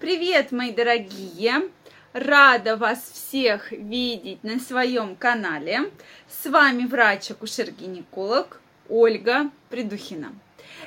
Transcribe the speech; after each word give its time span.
Привет, 0.00 0.52
мои 0.52 0.70
дорогие! 0.70 1.70
Рада 2.12 2.76
вас 2.76 3.10
всех 3.12 3.72
видеть 3.72 4.44
на 4.44 4.60
своем 4.60 5.16
канале. 5.16 5.90
С 6.30 6.48
вами 6.48 6.84
врач-акушер-гинеколог 6.84 8.60
Ольга 8.88 9.50
Придухина. 9.70 10.32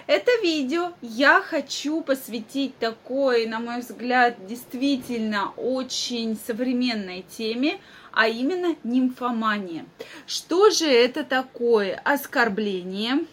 Это 0.08 0.32
видео 0.42 0.94
я 1.02 1.42
хочу 1.42 2.00
посвятить 2.00 2.78
такой, 2.78 3.48
на 3.48 3.60
мой 3.60 3.82
взгляд, 3.82 4.48
действительно 4.48 5.52
очень 5.58 6.40
современной 6.48 7.26
теме, 7.38 7.82
а 8.14 8.30
именно 8.30 8.78
нимфомания. 8.86 9.86
Что 10.26 10.70
же 10.70 10.86
это 10.86 11.26
такое? 11.26 12.00
Оскорбление, 12.06 13.26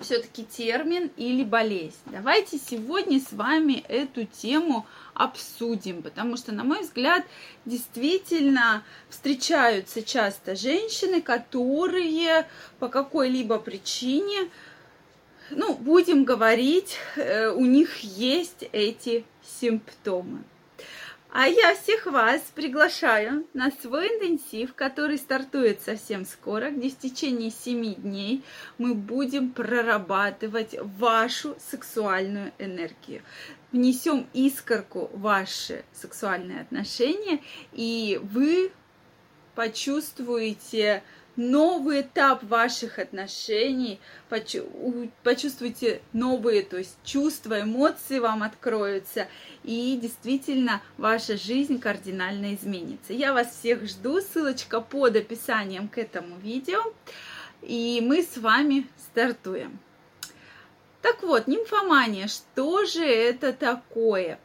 все-таки 0.00 0.44
термин 0.44 1.10
или 1.16 1.44
болезнь. 1.44 1.96
Давайте 2.06 2.58
сегодня 2.58 3.20
с 3.20 3.32
вами 3.32 3.84
эту 3.88 4.24
тему 4.24 4.86
обсудим, 5.14 6.02
потому 6.02 6.36
что, 6.36 6.52
на 6.52 6.64
мой 6.64 6.82
взгляд, 6.82 7.24
действительно 7.64 8.82
встречаются 9.08 10.02
часто 10.02 10.56
женщины, 10.56 11.22
которые 11.22 12.46
по 12.78 12.88
какой-либо 12.88 13.58
причине, 13.58 14.50
ну, 15.50 15.74
будем 15.74 16.24
говорить, 16.24 16.96
э, 17.16 17.48
у 17.50 17.64
них 17.64 17.98
есть 17.98 18.64
эти 18.72 19.24
симптомы. 19.60 20.42
А 21.36 21.48
я 21.48 21.74
всех 21.74 22.06
вас 22.06 22.40
приглашаю 22.54 23.44
на 23.54 23.72
свой 23.72 24.06
интенсив, 24.06 24.72
который 24.72 25.18
стартует 25.18 25.82
совсем 25.82 26.24
скоро, 26.24 26.70
где 26.70 26.90
в 26.90 26.96
течение 26.96 27.50
7 27.50 27.94
дней 27.96 28.44
мы 28.78 28.94
будем 28.94 29.50
прорабатывать 29.50 30.76
вашу 30.80 31.56
сексуальную 31.58 32.52
энергию. 32.60 33.22
Внесем 33.72 34.28
искорку 34.32 35.10
в 35.12 35.22
ваши 35.22 35.84
сексуальные 35.92 36.60
отношения, 36.60 37.40
и 37.72 38.20
вы 38.22 38.70
почувствуете 39.56 41.02
новый 41.36 42.02
этап 42.02 42.42
ваших 42.44 42.98
отношений, 42.98 44.00
почувствуйте 45.22 46.00
новые, 46.12 46.62
то 46.62 46.78
есть 46.78 46.96
чувства, 47.04 47.62
эмоции 47.62 48.18
вам 48.18 48.42
откроются, 48.42 49.28
и 49.62 49.98
действительно 50.00 50.82
ваша 50.96 51.36
жизнь 51.36 51.78
кардинально 51.80 52.54
изменится. 52.54 53.12
Я 53.12 53.32
вас 53.32 53.56
всех 53.58 53.84
жду, 53.86 54.20
ссылочка 54.20 54.80
под 54.80 55.16
описанием 55.16 55.88
к 55.88 55.98
этому 55.98 56.38
видео, 56.38 56.80
и 57.62 58.00
мы 58.04 58.22
с 58.22 58.36
вами 58.36 58.86
стартуем. 58.98 59.78
Так 61.02 61.22
вот, 61.22 61.46
нимфомания, 61.46 62.28
что 62.28 62.84
же 62.86 63.04
это 63.04 63.52
такое? 63.52 64.38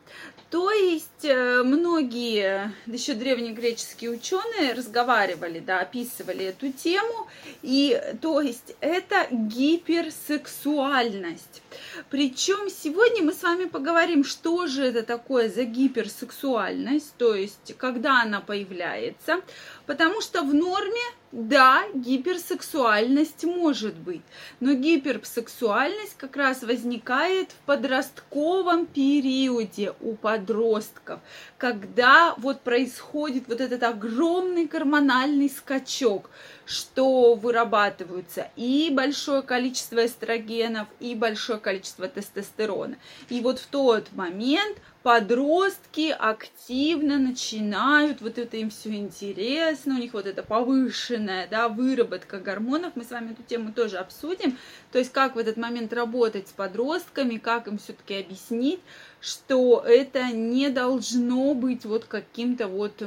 То 0.49 0.71
есть 0.71 1.23
э, 1.23 1.61
многие 1.63 2.73
еще 2.87 3.13
древнегреческие 3.13 4.09
ученые 4.09 4.73
разговаривали, 4.73 5.59
да, 5.59 5.81
описывали 5.81 6.45
эту 6.45 6.71
тему, 6.71 7.27
и 7.61 8.01
то 8.19 8.41
есть 8.41 8.75
это 8.79 9.27
гиперсексуальность. 9.29 11.61
Причем 12.09 12.69
сегодня 12.69 13.23
мы 13.23 13.33
с 13.33 13.43
вами 13.43 13.65
поговорим, 13.65 14.23
что 14.23 14.67
же 14.67 14.83
это 14.83 15.03
такое 15.03 15.49
за 15.49 15.63
гиперсексуальность, 15.63 17.13
то 17.17 17.35
есть 17.35 17.75
когда 17.77 18.21
она 18.21 18.41
появляется, 18.41 19.41
потому 19.85 20.21
что 20.21 20.41
в 20.41 20.53
норме 20.53 21.01
да, 21.31 21.83
гиперсексуальность 21.93 23.43
может 23.43 23.95
быть, 23.95 24.23
но 24.59 24.73
гиперсексуальность 24.73 26.15
как 26.17 26.35
раз 26.35 26.63
возникает 26.63 27.51
в 27.51 27.55
подростковом 27.65 28.87
периоде 28.87 29.93
у 30.01 30.15
подростков, 30.15 31.19
когда 31.59 32.33
вот 32.37 32.61
происходит 32.61 33.47
вот 33.47 33.61
этот 33.61 33.83
огромный 33.83 34.65
гормональный 34.65 35.49
скачок, 35.49 36.31
что 36.65 37.35
вырабатываются 37.35 38.49
и 38.55 38.89
большое 38.91 39.43
количество 39.43 40.03
эстрогенов, 40.03 40.87
и 40.99 41.13
большое 41.13 41.59
количество 41.59 41.68
тестостерона. 41.77 42.97
И 43.29 43.41
вот 43.41 43.59
в 43.59 43.67
тот 43.67 44.11
момент 44.13 44.77
подростки 45.03 46.15
активно 46.17 47.17
начинают, 47.17 48.21
вот 48.21 48.37
это 48.37 48.57
им 48.57 48.69
все 48.69 48.93
интересно, 48.95 49.95
у 49.95 49.97
них 49.97 50.13
вот 50.13 50.25
это 50.25 50.43
повышенная, 50.43 51.47
да, 51.47 51.69
выработка 51.69 52.39
гормонов, 52.39 52.93
мы 52.95 53.03
с 53.03 53.11
вами 53.11 53.31
эту 53.31 53.43
тему 53.43 53.71
тоже 53.71 53.97
обсудим, 53.97 54.57
то 54.91 54.99
есть 54.99 55.11
как 55.11 55.35
в 55.35 55.37
этот 55.37 55.57
момент 55.57 55.93
работать 55.93 56.47
с 56.47 56.51
подростками, 56.51 57.37
как 57.37 57.67
им 57.67 57.77
все-таки 57.77 58.15
объяснить, 58.15 58.81
что 59.21 59.83
это 59.85 60.31
не 60.31 60.69
должно 60.69 61.53
быть 61.53 61.85
вот 61.85 62.05
каким-то 62.05 62.67
вот 62.67 63.01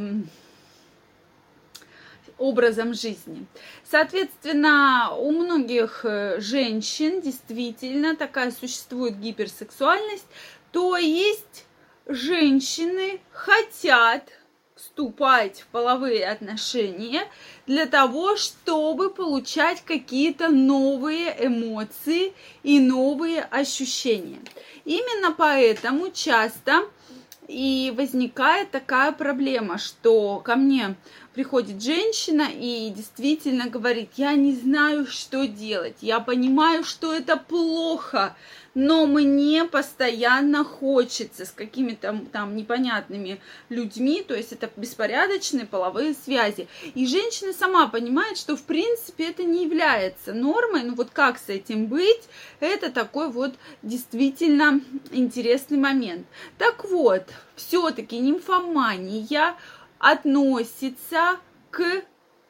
образом 2.43 2.93
жизни. 2.93 3.47
Соответственно, 3.89 5.15
у 5.17 5.31
многих 5.31 6.05
э, 6.05 6.41
женщин 6.41 7.21
действительно 7.21 8.17
такая 8.17 8.51
существует 8.51 9.19
гиперсексуальность, 9.21 10.27
то 10.73 10.97
есть 10.97 11.67
женщины 12.07 13.21
хотят 13.31 14.25
вступать 14.75 15.61
в 15.61 15.67
половые 15.69 16.29
отношения 16.29 17.29
для 17.67 17.87
того, 17.87 18.37
чтобы 18.37 19.11
получать 19.11 19.85
какие-то 19.85 20.49
новые 20.49 21.47
эмоции 21.47 22.33
и 22.65 22.81
новые 22.81 23.43
ощущения. 23.43 24.41
Именно 24.85 25.33
поэтому 25.39 26.11
часто 26.11 26.83
и 27.47 27.93
возникает 27.97 28.71
такая 28.71 29.13
проблема, 29.13 29.79
что 29.79 30.41
ко 30.41 30.57
мне 30.57 30.97
приходит 31.35 31.83
женщина 31.83 32.49
и 32.53 32.91
действительно 32.91 33.69
говорит, 33.69 34.11
я 34.17 34.35
не 34.35 34.55
знаю, 34.55 35.07
что 35.07 35.47
делать, 35.47 35.97
я 36.01 36.21
понимаю, 36.21 36.85
что 36.85 37.13
это 37.13 37.37
плохо, 37.37 38.37
но 38.75 39.07
мне 39.07 39.65
постоянно 39.65 40.65
хочется 40.65 41.45
с 41.45 41.51
какими-то 41.51 42.21
там 42.33 42.57
непонятными 42.57 43.41
людьми, 43.69 44.25
то 44.27 44.35
есть 44.35 44.53
это 44.53 44.71
беспорядочные 44.77 45.67
половые 45.67 46.15
связи. 46.15 46.69
И 46.95 47.07
женщина 47.07 47.53
сама 47.53 47.89
понимает, 47.89 48.39
что 48.39 48.57
в 48.57 48.63
принципе 48.63 49.29
это 49.29 49.45
не 49.45 49.65
является 49.65 50.33
нормой, 50.33 50.85
ну 50.85 50.95
вот 50.95 51.11
как 51.11 51.39
с 51.39 51.49
этим 51.49 51.87
быть, 51.87 52.23
это 52.61 52.91
такой 52.91 53.31
вот 53.31 53.55
действительно 53.83 54.81
интересный 55.11 55.79
момент. 55.79 56.27
Так 56.57 56.85
вот, 56.85 57.25
все-таки 57.57 58.19
нимфомания 58.19 59.55
относится 60.03 61.39
к 61.71 61.85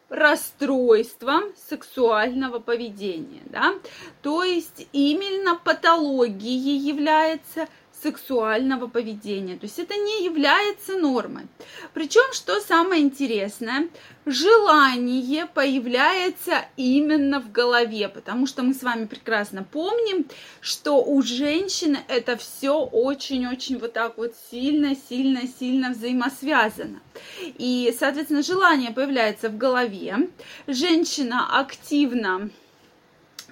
расстройством 0.09 1.45
сексуального 1.69 2.59
поведения, 2.59 3.43
да, 3.45 3.75
то 4.23 4.43
есть 4.43 4.89
именно 4.93 5.57
патологией 5.57 6.79
является 6.79 7.69
сексуального 8.03 8.89
поведения. 8.89 9.57
То 9.57 9.65
есть 9.67 9.79
это 9.79 9.95
не 9.95 10.25
является 10.25 10.99
нормой. 10.99 11.47
Причем, 11.95 12.33
что 12.33 12.61
самое 12.61 13.03
интересное, 13.03 13.89
желание 14.27 15.47
появляется 15.47 16.65
именно 16.77 17.41
в 17.41 17.53
голове, 17.53 18.09
потому 18.09 18.47
что 18.47 18.63
мы 18.63 18.75
с 18.75 18.83
вами 18.83 19.07
прекрасно 19.07 19.65
помним, 19.65 20.27
что 20.61 21.03
у 21.03 21.23
женщины 21.23 21.99
это 22.09 22.37
все 22.37 22.79
очень-очень 22.79 23.79
вот 23.79 23.93
так 23.93 24.19
вот 24.19 24.35
сильно-сильно-сильно 24.51 25.91
взаимосвязано. 25.91 27.01
И, 27.59 27.95
соответственно, 27.99 28.43
желание 28.43 28.91
появляется 28.91 29.49
в 29.49 29.57
голове, 29.57 30.29
женщина 30.67 31.59
активно 31.61 32.51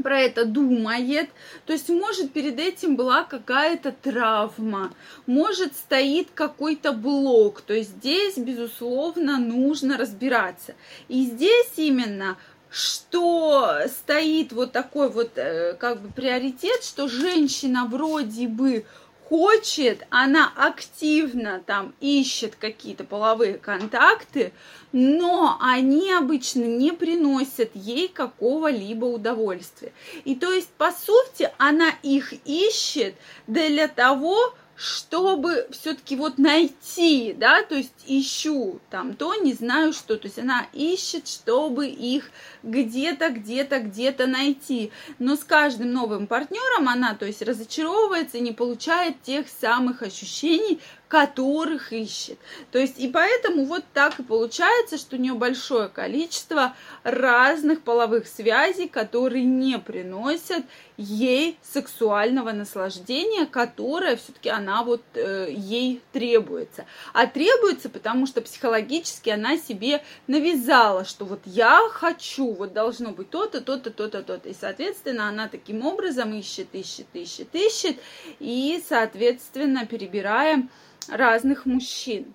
про 0.03 0.21
это 0.21 0.45
думает, 0.45 1.31
то 1.67 1.73
есть 1.73 1.89
может 1.89 2.33
перед 2.33 2.59
этим 2.59 2.97
была 2.97 3.25
какая-то 3.25 3.93
травма, 3.93 4.93
может 5.27 5.75
стоит 5.75 6.29
какой-то 6.35 6.93
блок, 6.93 7.61
то 7.61 7.75
есть 7.75 7.91
здесь, 7.91 8.37
безусловно, 8.37 9.39
нужно 9.39 9.97
разбираться. 9.97 10.75
И 11.09 11.25
здесь 11.25 11.73
именно 11.77 12.37
что 12.71 13.81
стоит 13.89 14.53
вот 14.53 14.71
такой 14.71 15.11
вот 15.11 15.33
э, 15.35 15.75
как 15.75 16.01
бы 16.01 16.09
приоритет, 16.13 16.85
что 16.85 17.09
женщина 17.09 17.85
вроде 17.85 18.47
бы 18.47 18.85
хочет, 19.31 20.05
она 20.11 20.53
активно 20.57 21.63
там 21.65 21.95
ищет 22.01 22.57
какие-то 22.57 23.05
половые 23.05 23.55
контакты, 23.55 24.53
но 24.91 25.57
они 25.61 26.13
обычно 26.13 26.65
не 26.65 26.91
приносят 26.91 27.71
ей 27.75 28.09
какого-либо 28.09 29.05
удовольствия. 29.05 29.93
И 30.25 30.35
то 30.35 30.53
есть, 30.53 30.71
по 30.71 30.91
сути, 30.91 31.49
она 31.59 31.91
их 32.03 32.35
ищет 32.45 33.15
для 33.47 33.87
того, 33.87 34.53
чтобы 34.81 35.69
все-таки 35.73 36.17
вот 36.17 36.39
найти, 36.39 37.35
да, 37.39 37.63
то 37.63 37.75
есть 37.75 37.93
ищу 38.07 38.81
там 38.89 39.15
то, 39.15 39.35
не 39.35 39.53
знаю 39.53 39.93
что, 39.93 40.17
то 40.17 40.27
есть 40.27 40.39
она 40.39 40.69
ищет, 40.73 41.29
чтобы 41.29 41.89
их 41.89 42.31
где-то, 42.63 43.29
где-то, 43.29 43.81
где-то 43.81 44.27
найти, 44.27 44.91
но 45.19 45.37
с 45.37 45.45
каждым 45.45 45.93
новым 45.93 46.27
партнером 46.27 46.89
она, 46.89 47.15
то 47.15 47.27
есть 47.27 47.43
разочаровывается 47.43 48.39
и 48.39 48.41
не 48.41 48.53
получает 48.53 49.21
тех 49.23 49.49
самых 49.49 50.01
ощущений, 50.01 50.81
которых 51.11 51.93
ищет. 51.93 52.39
То 52.71 52.79
есть 52.79 53.01
и 53.01 53.09
поэтому 53.09 53.65
вот 53.65 53.83
так 53.93 54.21
и 54.21 54.23
получается, 54.23 54.97
что 54.97 55.17
у 55.17 55.19
нее 55.19 55.35
большое 55.35 55.89
количество 55.89 56.77
разных 57.03 57.83
половых 57.83 58.29
связей, 58.29 58.87
которые 58.87 59.45
не 59.45 59.77
приносят 59.81 60.65
ей 60.97 61.59
сексуального 61.63 62.53
наслаждения, 62.53 63.45
которое 63.47 64.17
все-таки 64.17 64.51
она 64.51 64.85
вот 64.85 65.03
э, 65.15 65.49
ей 65.51 66.01
требуется. 66.13 66.87
А 67.13 67.27
требуется, 67.27 67.89
потому 67.89 68.27
что 68.27 68.41
психологически 68.41 69.31
она 69.31 69.57
себе 69.57 70.05
навязала, 70.29 71.05
что 71.05 71.25
вот 71.25 71.41
я 71.45 71.89
хочу, 71.91 72.53
вот 72.53 72.73
должно 72.73 73.11
быть 73.11 73.31
то-то, 73.31 73.61
то-то, 73.61 73.91
то-то, 73.91 74.23
то-то. 74.23 74.49
И, 74.49 74.55
соответственно, 74.55 75.29
она 75.29 75.49
таким 75.49 75.85
образом 75.85 76.33
ищет, 76.35 76.69
ищет, 76.73 77.07
ищет, 77.15 77.49
ищет, 77.53 77.97
и, 78.39 78.81
соответственно, 78.89 79.87
перебирая 79.87 80.69
разных 81.09 81.67
мужчин. 81.67 82.33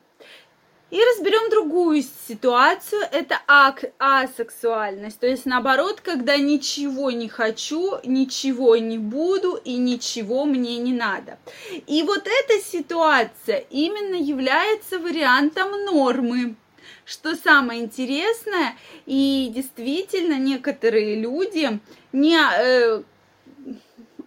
И 0.92 0.98
разберем 0.98 1.50
другую 1.50 2.04
ситуацию, 2.28 3.02
это 3.12 3.42
ак 3.48 3.86
асексуальность, 3.98 5.20
то 5.20 5.26
есть 5.28 5.46
наоборот, 5.46 6.00
когда 6.00 6.38
ничего 6.38 7.10
не 7.10 7.28
хочу, 7.28 7.98
ничего 8.04 8.78
не 8.78 9.00
буду 9.00 9.60
и 9.64 9.78
ничего 9.78 10.46
мне 10.46 10.78
не 10.78 10.94
надо. 10.94 11.40
И 11.88 12.04
вот 12.04 12.28
эта 12.28 12.64
ситуация 12.64 13.66
именно 13.72 14.16
является 14.16 15.00
вариантом 15.00 15.72
нормы. 15.86 16.56
Что 17.04 17.36
самое 17.36 17.82
интересное, 17.82 18.76
и 19.06 19.52
действительно 19.54 20.40
некоторые 20.40 21.20
люди 21.20 21.80
не 22.14 22.38
э, 22.38 23.04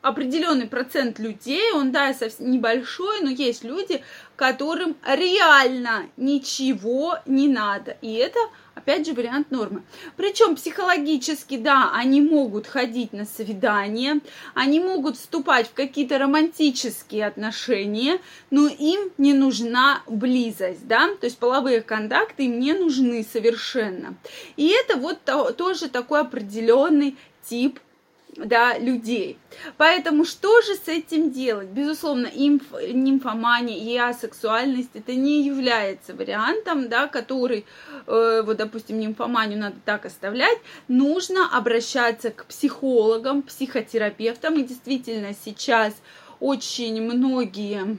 определенный 0.02 0.67
процент 0.67 1.19
людей, 1.19 1.73
он, 1.73 1.93
да, 1.93 2.14
совсем 2.14 2.50
небольшой, 2.50 3.20
но 3.20 3.31
есть 3.31 3.64
люди, 3.64 4.02
которым 4.38 4.96
реально 5.05 6.08
ничего 6.17 7.19
не 7.26 7.49
надо. 7.49 7.96
И 8.02 8.14
это, 8.14 8.38
опять 8.76 9.05
же, 9.05 9.12
вариант 9.12 9.50
нормы. 9.50 9.82
Причем 10.17 10.55
психологически, 10.55 11.56
да, 11.56 11.90
они 11.93 12.20
могут 12.20 12.69
ходить 12.69 13.12
на 13.12 13.25
свидания, 13.25 14.20
они 14.55 14.79
могут 14.79 15.17
вступать 15.17 15.67
в 15.67 15.75
какие-то 15.75 16.19
романтические 16.19 17.26
отношения, 17.26 18.20
но 18.52 18.69
им 18.69 19.11
не 19.19 19.35
нужна 19.35 20.02
близость, 20.06 20.87
да, 20.87 21.08
то 21.17 21.25
есть 21.25 21.38
половые 21.38 21.81
контакты 21.81 22.44
им 22.44 22.61
не 22.61 22.75
нужны 22.75 23.26
совершенно. 23.31 24.14
И 24.56 24.69
это 24.69 24.96
вот 24.99 25.19
тоже 25.56 25.88
такой 25.88 26.20
определенный 26.20 27.17
тип 27.43 27.81
да, 28.44 28.79
людей. 28.79 29.38
Поэтому 29.76 30.25
что 30.25 30.61
же 30.62 30.75
с 30.75 30.88
этим 30.88 31.31
делать? 31.31 31.69
Безусловно, 31.69 32.26
имф, 32.26 32.62
нимфомания 32.93 33.76
и 33.76 33.96
асексуальность 33.96 34.90
это 34.94 35.14
не 35.14 35.43
является 35.43 36.14
вариантом, 36.14 36.88
да, 36.88 37.08
который, 37.08 37.67
э, 38.06 38.43
вот, 38.44 38.56
допустим, 38.56 39.00
нимфоманию 39.00 39.58
надо 39.58 39.76
так 39.85 40.06
оставлять. 40.06 40.58
Нужно 40.87 41.49
обращаться 41.56 42.31
к 42.31 42.46
психологам, 42.46 43.43
психотерапевтам. 43.43 44.55
И 44.55 44.62
действительно 44.62 45.35
сейчас 45.44 45.94
очень 46.40 47.02
многие 47.02 47.99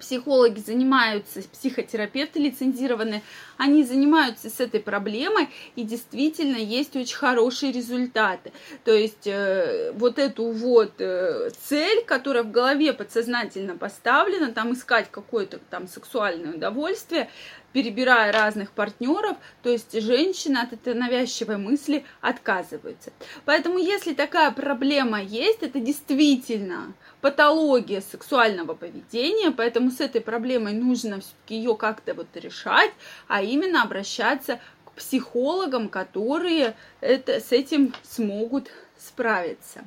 психологи 0.00 0.60
занимаются, 0.60 1.42
психотерапевты 1.42 2.40
лицензированные, 2.40 3.22
они 3.56 3.84
занимаются 3.84 4.50
с 4.50 4.58
этой 4.60 4.80
проблемой, 4.80 5.48
и 5.76 5.82
действительно 5.82 6.56
есть 6.56 6.96
очень 6.96 7.16
хорошие 7.16 7.72
результаты. 7.72 8.52
То 8.84 8.92
есть 8.92 9.26
э, 9.26 9.92
вот 9.94 10.18
эту 10.18 10.50
вот 10.50 10.94
э, 10.98 11.50
цель, 11.68 12.04
которая 12.04 12.42
в 12.42 12.50
голове 12.50 12.92
подсознательно 12.92 13.76
поставлена, 13.76 14.52
там 14.52 14.72
искать 14.72 15.08
какое-то 15.10 15.58
там 15.70 15.86
сексуальное 15.86 16.54
удовольствие, 16.54 17.28
перебирая 17.72 18.32
разных 18.32 18.72
партнеров, 18.72 19.36
то 19.62 19.70
есть 19.70 20.00
женщина 20.00 20.62
от 20.62 20.72
этой 20.72 20.94
навязчивой 20.94 21.56
мысли 21.56 22.04
отказывается. 22.20 23.12
Поэтому 23.44 23.78
если 23.78 24.14
такая 24.14 24.50
проблема 24.50 25.22
есть, 25.22 25.62
это 25.62 25.80
действительно 25.80 26.92
патология 27.20 28.00
сексуального 28.00 28.74
поведения, 28.74 29.50
поэтому 29.50 29.90
с 29.90 30.00
этой 30.00 30.20
проблемой 30.20 30.72
нужно 30.72 31.20
все-таки 31.20 31.56
ее 31.56 31.76
как-то 31.76 32.14
вот 32.14 32.28
решать, 32.34 32.92
а 33.28 33.42
именно 33.42 33.82
обращаться 33.82 34.60
к 34.84 34.92
психологам, 34.92 35.88
которые 35.88 36.74
это, 37.00 37.40
с 37.40 37.52
этим 37.52 37.94
смогут 38.02 38.70
справиться. 38.98 39.84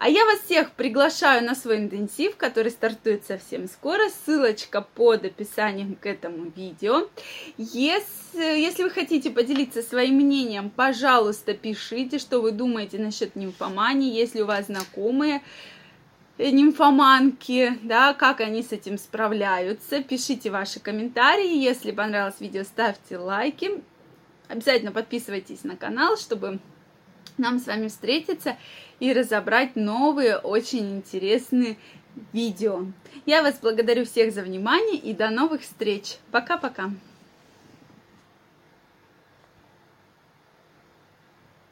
А 0.00 0.08
я 0.08 0.24
вас 0.26 0.38
всех 0.42 0.70
приглашаю 0.72 1.44
на 1.44 1.56
свой 1.56 1.78
интенсив, 1.78 2.36
который 2.36 2.70
стартует 2.70 3.26
совсем 3.26 3.66
скоро. 3.66 4.08
Ссылочка 4.24 4.80
под 4.80 5.24
описанием 5.24 5.96
к 5.96 6.06
этому 6.06 6.52
видео. 6.54 7.08
Если, 7.56 8.60
если 8.60 8.84
вы 8.84 8.90
хотите 8.90 9.30
поделиться 9.30 9.82
своим 9.82 10.14
мнением, 10.14 10.70
пожалуйста, 10.70 11.52
пишите, 11.52 12.20
что 12.20 12.40
вы 12.40 12.52
думаете 12.52 12.98
насчет 12.98 13.34
нимфомании. 13.34 14.14
Если 14.14 14.40
у 14.40 14.46
вас 14.46 14.66
знакомые 14.66 15.42
нимфоманки, 16.38 17.76
да, 17.82 18.14
как 18.14 18.40
они 18.40 18.62
с 18.62 18.70
этим 18.70 18.98
справляются. 18.98 20.00
Пишите 20.04 20.50
ваши 20.50 20.78
комментарии. 20.78 21.56
Если 21.56 21.90
понравилось 21.90 22.36
видео, 22.38 22.62
ставьте 22.62 23.18
лайки. 23.18 23.82
Обязательно 24.46 24.92
подписывайтесь 24.92 25.64
на 25.64 25.76
канал, 25.76 26.16
чтобы 26.16 26.60
нам 27.38 27.58
с 27.58 27.66
вами 27.66 27.88
встретиться 27.88 28.56
и 29.00 29.12
разобрать 29.12 29.76
новые, 29.76 30.38
очень 30.38 30.96
интересные 30.96 31.76
видео. 32.32 32.86
Я 33.26 33.42
вас 33.42 33.58
благодарю 33.60 34.04
всех 34.04 34.32
за 34.32 34.42
внимание 34.42 34.96
и 34.96 35.12
до 35.12 35.30
новых 35.30 35.62
встреч. 35.62 36.16
Пока-пока. 36.30 36.90